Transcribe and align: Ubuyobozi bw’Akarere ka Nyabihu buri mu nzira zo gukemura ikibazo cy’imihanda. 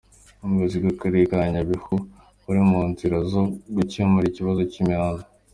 Ubuyobozi 0.43 0.75
bw’Akarere 0.83 1.23
ka 1.31 1.37
Nyabihu 1.53 1.95
buri 2.43 2.61
mu 2.69 2.81
nzira 2.89 3.17
zo 3.31 3.41
gukemura 3.75 4.25
ikibazo 4.27 4.61
cy’imihanda. 4.71 5.25